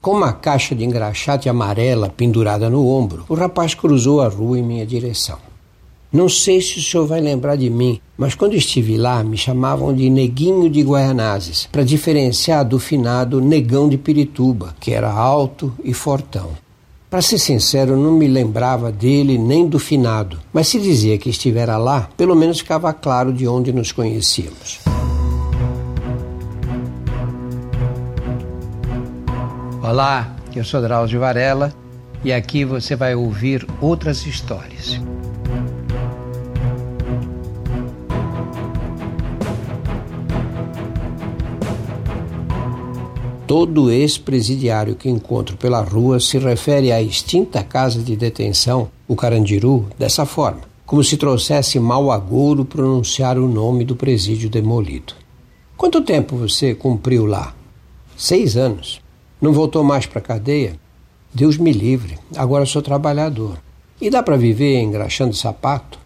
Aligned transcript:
Com 0.00 0.12
uma 0.12 0.32
caixa 0.32 0.76
de 0.76 0.84
engraxate 0.84 1.48
amarela 1.48 2.08
pendurada 2.08 2.70
no 2.70 2.86
ombro, 2.86 3.24
o 3.28 3.34
rapaz 3.34 3.74
cruzou 3.74 4.20
a 4.20 4.28
rua 4.28 4.56
em 4.56 4.62
minha 4.62 4.86
direção. 4.86 5.38
Não 6.12 6.28
sei 6.28 6.60
se 6.60 6.78
o 6.78 6.82
senhor 6.82 7.04
vai 7.04 7.20
lembrar 7.20 7.56
de 7.56 7.68
mim, 7.68 8.00
mas 8.16 8.36
quando 8.36 8.54
estive 8.54 8.96
lá 8.96 9.24
me 9.24 9.36
chamavam 9.36 9.92
de 9.92 10.08
Neguinho 10.08 10.70
de 10.70 10.82
Guaianazes, 10.82 11.68
para 11.72 11.82
diferenciar 11.82 12.64
do 12.64 12.78
finado 12.78 13.40
Negão 13.40 13.88
de 13.88 13.98
Pirituba, 13.98 14.72
que 14.78 14.92
era 14.92 15.10
alto 15.10 15.74
e 15.82 15.92
fortão. 15.92 16.50
Para 17.10 17.20
ser 17.20 17.38
sincero, 17.38 17.96
não 17.96 18.12
me 18.12 18.28
lembrava 18.28 18.92
dele 18.92 19.36
nem 19.36 19.66
do 19.66 19.80
finado, 19.80 20.38
mas 20.52 20.68
se 20.68 20.78
dizia 20.78 21.18
que 21.18 21.28
estivera 21.28 21.76
lá, 21.76 22.08
pelo 22.16 22.36
menos 22.36 22.60
ficava 22.60 22.92
claro 22.92 23.32
de 23.32 23.48
onde 23.48 23.72
nos 23.72 23.90
conhecíamos. 23.90 24.78
Olá, 29.88 30.36
eu 30.54 30.62
sou 30.64 30.82
Drauzio 30.82 31.18
Varela 31.18 31.72
e 32.22 32.30
aqui 32.30 32.62
você 32.62 32.94
vai 32.94 33.14
ouvir 33.14 33.66
outras 33.80 34.26
histórias. 34.26 35.00
Todo 43.46 43.90
ex-presidiário 43.90 44.94
que 44.94 45.08
encontro 45.08 45.56
pela 45.56 45.80
rua 45.80 46.20
se 46.20 46.36
refere 46.36 46.92
à 46.92 47.00
extinta 47.00 47.64
casa 47.64 48.02
de 48.02 48.14
detenção, 48.14 48.90
o 49.08 49.16
Carandiru, 49.16 49.88
dessa 49.98 50.26
forma, 50.26 50.60
como 50.84 51.02
se 51.02 51.16
trouxesse 51.16 51.80
mau 51.80 52.12
agouro 52.12 52.62
pronunciar 52.62 53.38
o 53.38 53.48
nome 53.48 53.86
do 53.86 53.96
presídio 53.96 54.50
demolido. 54.50 55.14
Quanto 55.78 56.02
tempo 56.02 56.36
você 56.36 56.74
cumpriu 56.74 57.24
lá? 57.24 57.54
Seis 58.14 58.54
anos. 58.54 59.07
Não 59.40 59.52
voltou 59.52 59.84
mais 59.84 60.04
para 60.04 60.18
a 60.18 60.22
cadeia? 60.22 60.78
Deus 61.32 61.56
me 61.56 61.72
livre, 61.72 62.18
agora 62.36 62.66
sou 62.66 62.82
trabalhador. 62.82 63.58
E 64.00 64.10
dá 64.10 64.22
para 64.22 64.36
viver 64.36 64.80
engraxando 64.80 65.34
sapato? 65.34 65.98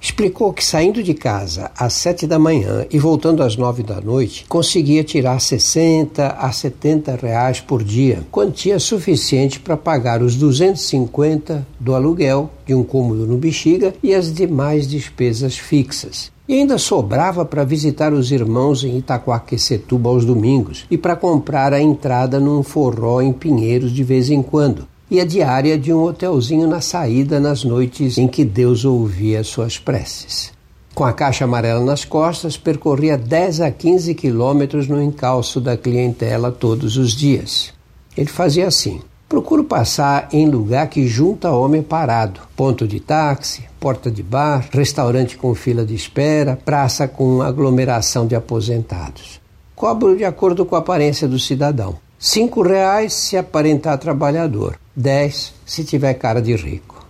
Explicou 0.00 0.52
que 0.52 0.64
saindo 0.64 1.02
de 1.02 1.12
casa 1.12 1.72
às 1.76 1.92
sete 1.94 2.24
da 2.24 2.38
manhã 2.38 2.86
e 2.88 3.00
voltando 3.00 3.42
às 3.42 3.56
nove 3.56 3.82
da 3.82 4.00
noite, 4.00 4.46
conseguia 4.48 5.02
tirar 5.02 5.40
60 5.40 6.36
a 6.38 6.52
70 6.52 7.16
reais 7.16 7.60
por 7.60 7.82
dia, 7.82 8.20
quantia 8.30 8.78
suficiente 8.78 9.58
para 9.58 9.76
pagar 9.76 10.22
os 10.22 10.36
250 10.36 11.66
do 11.80 11.96
aluguel 11.96 12.48
de 12.64 12.74
um 12.74 12.84
cômodo 12.84 13.26
no 13.26 13.36
Bexiga 13.36 13.92
e 14.00 14.14
as 14.14 14.32
demais 14.32 14.86
despesas 14.86 15.58
fixas. 15.58 16.30
E 16.48 16.54
ainda 16.54 16.78
sobrava 16.78 17.44
para 17.44 17.64
visitar 17.64 18.12
os 18.12 18.30
irmãos 18.30 18.84
em 18.84 18.96
Itacoaquecetuba 18.96 20.08
aos 20.10 20.24
domingos 20.24 20.86
e 20.88 20.96
para 20.96 21.16
comprar 21.16 21.72
a 21.72 21.80
entrada 21.80 22.38
num 22.38 22.62
forró 22.62 23.20
em 23.20 23.32
Pinheiros 23.32 23.92
de 23.92 24.04
vez 24.04 24.30
em 24.30 24.42
quando 24.42 24.86
e 25.10 25.20
a 25.20 25.24
diária 25.24 25.78
de 25.78 25.92
um 25.92 26.02
hotelzinho 26.02 26.66
na 26.66 26.80
saída 26.80 27.40
nas 27.40 27.64
noites 27.64 28.18
em 28.18 28.28
que 28.28 28.44
Deus 28.44 28.84
ouvia 28.84 29.42
suas 29.42 29.78
preces. 29.78 30.52
Com 30.94 31.04
a 31.04 31.12
caixa 31.12 31.44
amarela 31.44 31.84
nas 31.84 32.04
costas, 32.04 32.56
percorria 32.56 33.16
10 33.16 33.60
a 33.60 33.70
15 33.70 34.14
quilômetros 34.14 34.88
no 34.88 35.00
encalço 35.00 35.60
da 35.60 35.76
clientela 35.76 36.50
todos 36.50 36.96
os 36.96 37.12
dias. 37.12 37.72
Ele 38.16 38.28
fazia 38.28 38.66
assim: 38.66 39.00
Procuro 39.28 39.62
passar 39.62 40.28
em 40.32 40.48
lugar 40.48 40.88
que 40.88 41.06
junta 41.06 41.52
homem 41.52 41.82
parado. 41.82 42.40
Ponto 42.56 42.88
de 42.88 42.98
táxi, 42.98 43.62
porta 43.78 44.10
de 44.10 44.22
bar, 44.22 44.66
restaurante 44.72 45.36
com 45.36 45.54
fila 45.54 45.84
de 45.84 45.94
espera, 45.94 46.58
praça 46.64 47.06
com 47.06 47.42
aglomeração 47.42 48.26
de 48.26 48.34
aposentados. 48.34 49.38
Cobro 49.76 50.16
de 50.16 50.24
acordo 50.24 50.64
com 50.64 50.74
a 50.74 50.78
aparência 50.78 51.28
do 51.28 51.38
cidadão. 51.38 51.96
Cinco 52.18 52.62
reais 52.62 53.12
se 53.12 53.36
aparentar 53.36 53.98
trabalhador. 53.98 54.76
Dez 55.00 55.54
se 55.64 55.84
tiver 55.84 56.12
cara 56.14 56.42
de 56.42 56.56
rico. 56.56 57.06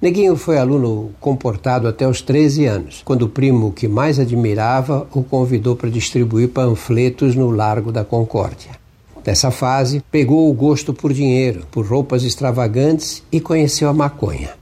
Neguinho 0.00 0.36
foi 0.36 0.56
aluno 0.56 1.10
comportado 1.20 1.86
até 1.86 2.08
os 2.08 2.22
13 2.22 2.64
anos, 2.64 3.02
quando 3.04 3.24
o 3.24 3.28
primo 3.28 3.72
que 3.72 3.86
mais 3.86 4.18
admirava 4.18 5.06
o 5.12 5.22
convidou 5.22 5.76
para 5.76 5.90
distribuir 5.90 6.48
panfletos 6.48 7.34
no 7.34 7.50
Largo 7.50 7.92
da 7.92 8.06
Concórdia. 8.06 8.70
Nessa 9.26 9.50
fase, 9.50 10.02
pegou 10.10 10.50
o 10.50 10.54
gosto 10.54 10.94
por 10.94 11.12
dinheiro, 11.12 11.66
por 11.70 11.84
roupas 11.84 12.22
extravagantes 12.22 13.22
e 13.30 13.38
conheceu 13.38 13.90
a 13.90 13.92
maconha. 13.92 14.54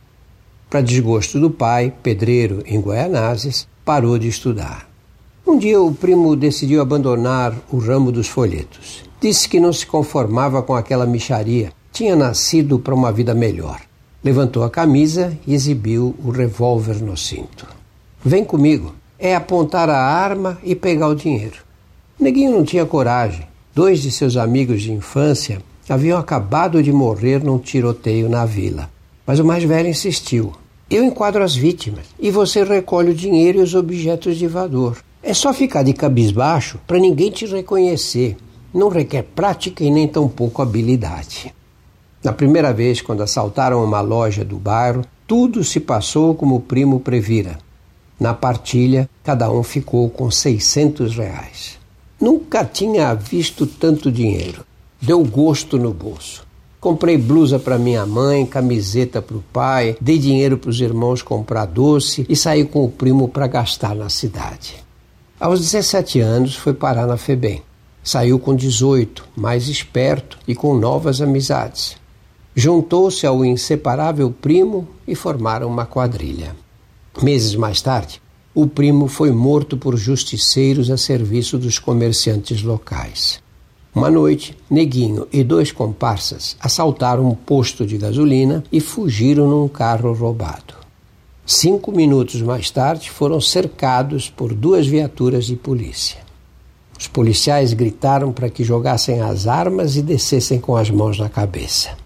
Para 0.68 0.80
desgosto 0.80 1.38
do 1.38 1.52
pai, 1.52 1.94
pedreiro 2.02 2.60
em 2.66 2.80
Guaianazes, 2.80 3.68
parou 3.84 4.18
de 4.18 4.26
estudar. 4.26 4.90
Um 5.46 5.58
dia 5.58 5.80
o 5.80 5.94
primo 5.94 6.34
decidiu 6.34 6.82
abandonar 6.82 7.54
o 7.70 7.78
ramo 7.78 8.10
dos 8.10 8.26
folhetos. 8.26 9.04
Disse 9.20 9.48
que 9.48 9.60
não 9.60 9.72
se 9.72 9.86
conformava 9.86 10.60
com 10.60 10.74
aquela 10.74 11.06
micharia, 11.06 11.72
tinha 11.94 12.16
nascido 12.16 12.76
para 12.76 12.92
uma 12.92 13.12
vida 13.12 13.32
melhor. 13.34 13.80
Levantou 14.22 14.64
a 14.64 14.70
camisa 14.70 15.32
e 15.46 15.54
exibiu 15.54 16.12
o 16.24 16.30
revólver 16.30 17.00
no 17.00 17.16
cinto. 17.16 17.68
Vem 18.24 18.44
comigo. 18.44 18.92
É 19.16 19.36
apontar 19.36 19.88
a 19.88 19.96
arma 19.96 20.58
e 20.64 20.74
pegar 20.74 21.06
o 21.06 21.14
dinheiro. 21.14 21.58
Neguinho 22.18 22.50
não 22.50 22.64
tinha 22.64 22.84
coragem. 22.84 23.46
Dois 23.72 24.02
de 24.02 24.10
seus 24.10 24.36
amigos 24.36 24.82
de 24.82 24.92
infância 24.92 25.62
haviam 25.88 26.18
acabado 26.18 26.82
de 26.82 26.92
morrer 26.92 27.44
num 27.44 27.58
tiroteio 27.58 28.28
na 28.28 28.44
vila. 28.44 28.90
Mas 29.24 29.38
o 29.38 29.44
mais 29.44 29.62
velho 29.62 29.88
insistiu. 29.88 30.52
Eu 30.90 31.04
enquadro 31.04 31.44
as 31.44 31.54
vítimas 31.54 32.06
e 32.18 32.28
você 32.28 32.64
recolhe 32.64 33.12
o 33.12 33.14
dinheiro 33.14 33.60
e 33.60 33.62
os 33.62 33.72
objetos 33.72 34.36
de 34.36 34.48
valor. 34.48 34.98
É 35.22 35.32
só 35.32 35.54
ficar 35.54 35.84
de 35.84 35.92
cabisbaixo 35.92 36.80
para 36.88 36.98
ninguém 36.98 37.30
te 37.30 37.46
reconhecer. 37.46 38.36
Não 38.74 38.88
requer 38.88 39.22
prática 39.22 39.84
e 39.84 39.90
nem 39.92 40.08
tampouco 40.08 40.60
habilidade. 40.60 41.54
Na 42.24 42.32
primeira 42.32 42.72
vez, 42.72 43.02
quando 43.02 43.22
assaltaram 43.22 43.84
uma 43.84 44.00
loja 44.00 44.42
do 44.42 44.56
bairro, 44.56 45.04
tudo 45.26 45.62
se 45.62 45.78
passou 45.78 46.34
como 46.34 46.56
o 46.56 46.60
primo 46.60 46.98
previra. 46.98 47.58
Na 48.18 48.32
partilha, 48.32 49.10
cada 49.22 49.50
um 49.50 49.62
ficou 49.62 50.08
com 50.08 50.30
600 50.30 51.14
reais. 51.14 51.78
Nunca 52.18 52.64
tinha 52.64 53.12
visto 53.12 53.66
tanto 53.66 54.10
dinheiro. 54.10 54.64
Deu 55.02 55.22
gosto 55.22 55.76
no 55.76 55.92
bolso. 55.92 56.46
Comprei 56.80 57.18
blusa 57.18 57.58
para 57.58 57.78
minha 57.78 58.06
mãe, 58.06 58.46
camiseta 58.46 59.20
para 59.20 59.36
o 59.36 59.44
pai, 59.52 59.94
dei 60.00 60.18
dinheiro 60.18 60.56
para 60.56 60.70
os 60.70 60.80
irmãos 60.80 61.20
comprar 61.20 61.66
doce 61.66 62.24
e 62.26 62.34
saí 62.34 62.64
com 62.64 62.84
o 62.84 62.90
primo 62.90 63.28
para 63.28 63.46
gastar 63.46 63.94
na 63.94 64.08
cidade. 64.08 64.82
Aos 65.38 65.60
17 65.60 66.20
anos 66.20 66.56
foi 66.56 66.72
parar 66.72 67.06
na 67.06 67.18
FEBEM. 67.18 67.60
Saiu 68.02 68.38
com 68.38 68.54
18, 68.54 69.28
mais 69.36 69.68
esperto 69.68 70.38
e 70.48 70.54
com 70.54 70.74
novas 70.74 71.20
amizades. 71.20 72.02
Juntou-se 72.56 73.26
ao 73.26 73.44
inseparável 73.44 74.30
primo 74.30 74.86
e 75.08 75.14
formaram 75.16 75.68
uma 75.68 75.84
quadrilha. 75.84 76.54
Meses 77.20 77.56
mais 77.56 77.82
tarde, 77.82 78.22
o 78.54 78.68
primo 78.68 79.08
foi 79.08 79.32
morto 79.32 79.76
por 79.76 79.96
justiceiros 79.96 80.88
a 80.88 80.96
serviço 80.96 81.58
dos 81.58 81.80
comerciantes 81.80 82.62
locais. 82.62 83.42
Uma 83.92 84.08
noite, 84.08 84.56
Neguinho 84.70 85.26
e 85.32 85.42
dois 85.42 85.72
comparsas 85.72 86.56
assaltaram 86.60 87.28
um 87.28 87.34
posto 87.34 87.84
de 87.84 87.98
gasolina 87.98 88.62
e 88.70 88.80
fugiram 88.80 89.48
num 89.48 89.66
carro 89.66 90.12
roubado. 90.12 90.74
Cinco 91.44 91.90
minutos 91.90 92.40
mais 92.40 92.70
tarde, 92.70 93.10
foram 93.10 93.40
cercados 93.40 94.30
por 94.30 94.54
duas 94.54 94.86
viaturas 94.86 95.46
de 95.46 95.56
polícia. 95.56 96.18
Os 96.98 97.08
policiais 97.08 97.72
gritaram 97.72 98.32
para 98.32 98.48
que 98.48 98.62
jogassem 98.62 99.20
as 99.20 99.48
armas 99.48 99.96
e 99.96 100.02
descessem 100.02 100.60
com 100.60 100.76
as 100.76 100.88
mãos 100.88 101.18
na 101.18 101.28
cabeça. 101.28 102.03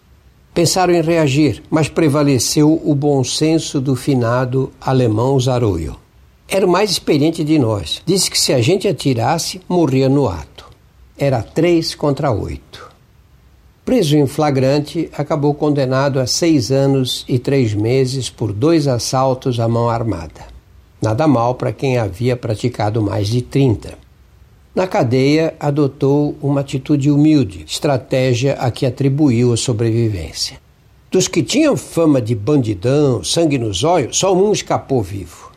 Pensaram 0.59 0.93
em 0.93 1.01
reagir, 1.01 1.63
mas 1.71 1.89
prevaleceu 1.89 2.83
o 2.85 2.93
bom 2.93 3.23
senso 3.23 3.81
do 3.81 3.95
finado 3.95 4.73
alemão 4.81 5.39
Zaroio. 5.39 5.95
Era 6.49 6.67
o 6.67 6.69
mais 6.69 6.91
experiente 6.91 7.45
de 7.45 7.61
nós. 7.61 8.03
Disse 8.05 8.29
que 8.29 8.37
se 8.37 8.53
a 8.53 8.61
gente 8.61 8.89
atirasse, 8.89 9.61
morria 9.69 10.09
no 10.09 10.27
ato. 10.27 10.69
Era 11.17 11.45
três 11.45 11.95
contra 11.95 12.33
oito. 12.33 12.91
Preso 13.85 14.17
em 14.17 14.27
flagrante, 14.27 15.09
acabou 15.17 15.55
condenado 15.55 16.19
a 16.19 16.27
seis 16.27 16.73
anos 16.73 17.25
e 17.29 17.39
três 17.39 17.73
meses 17.73 18.29
por 18.29 18.53
dois 18.53 18.89
assaltos 18.89 19.61
à 19.61 19.69
mão 19.69 19.89
armada. 19.89 20.49
Nada 21.01 21.29
mal 21.29 21.55
para 21.55 21.73
quem 21.73 21.99
havia 21.99 22.37
praticado 22.37 23.01
mais 23.01 23.29
de 23.29 23.43
trinta. 23.43 23.97
Na 24.79 24.87
cadeia, 24.87 25.55
adotou 25.59 26.37
uma 26.41 26.61
atitude 26.61 27.11
humilde, 27.11 27.65
estratégia 27.67 28.55
a 28.61 28.71
que 28.71 28.87
atribuiu 28.87 29.53
a 29.53 29.57
sobrevivência. 29.57 30.61
Dos 31.11 31.27
que 31.27 31.43
tinham 31.43 31.77
fama 31.77 32.23
de 32.23 32.33
bandidão, 32.33 33.25
sangue 33.25 33.59
nos 33.59 33.83
olhos, 33.83 34.17
só 34.17 34.33
um 34.33 34.53
escapou 34.53 35.03
vivo. 35.03 35.51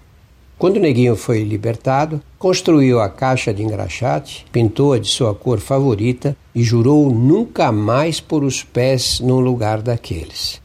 Quando 0.57 0.79
Neguinho 0.79 1.15
foi 1.15 1.43
libertado, 1.43 2.19
construiu 2.39 2.99
a 2.99 3.09
caixa 3.09 3.53
de 3.53 3.61
engraxate, 3.61 4.43
pintou-a 4.51 4.97
de 4.97 5.07
sua 5.07 5.35
cor 5.35 5.59
favorita 5.59 6.35
e 6.55 6.63
jurou 6.63 7.11
nunca 7.11 7.71
mais 7.71 8.19
pôr 8.19 8.43
os 8.43 8.63
pés 8.63 9.19
num 9.19 9.39
lugar 9.39 9.83
daqueles. 9.83 10.59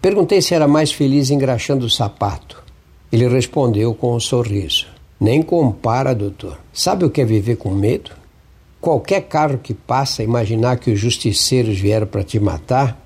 Perguntei 0.00 0.40
se 0.40 0.54
era 0.54 0.66
mais 0.66 0.90
feliz 0.90 1.28
engraxando 1.28 1.84
o 1.84 1.90
sapato. 1.90 2.64
Ele 3.12 3.28
respondeu 3.28 3.92
com 3.92 4.16
um 4.16 4.20
sorriso: 4.20 4.86
Nem 5.20 5.42
compara, 5.42 6.14
doutor. 6.14 6.58
Sabe 6.72 7.04
o 7.04 7.10
que 7.10 7.20
é 7.20 7.24
viver 7.24 7.56
com 7.56 7.70
medo? 7.70 8.12
qualquer 8.80 9.22
carro 9.22 9.58
que 9.58 9.74
passa 9.74 10.22
imaginar 10.22 10.78
que 10.78 10.90
os 10.90 10.98
justiceiros 10.98 11.78
vieram 11.78 12.06
para 12.06 12.22
te 12.22 12.38
matar? 12.38 12.98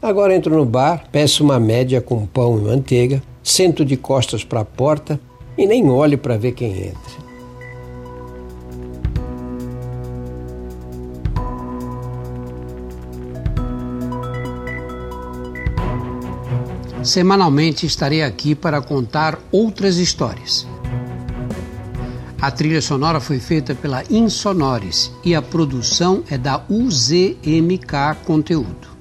Agora 0.00 0.34
entro 0.34 0.54
no 0.54 0.64
bar, 0.64 1.04
peço 1.10 1.44
uma 1.44 1.58
média 1.58 2.00
com 2.00 2.26
pão 2.26 2.58
e 2.58 2.62
manteiga, 2.62 3.22
sento 3.42 3.84
de 3.84 3.96
costas 3.96 4.44
para 4.44 4.60
a 4.60 4.64
porta 4.64 5.20
e 5.56 5.66
nem 5.66 5.88
olho 5.88 6.18
para 6.18 6.36
ver 6.36 6.52
quem 6.52 6.88
entra. 6.88 7.24
Semanalmente 17.02 17.84
estarei 17.84 18.22
aqui 18.22 18.54
para 18.54 18.80
contar 18.80 19.38
outras 19.52 19.96
histórias. 19.96 20.66
A 22.40 22.50
trilha 22.50 22.82
sonora 22.82 23.20
foi 23.20 23.38
feita 23.38 23.74
pela 23.74 24.02
Insonores 24.10 25.10
e 25.24 25.34
a 25.34 25.40
produção 25.40 26.22
é 26.30 26.36
da 26.36 26.62
UZMK 26.68 28.16
Conteúdo. 28.24 28.93